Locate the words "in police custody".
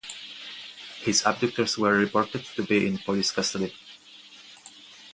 2.87-3.75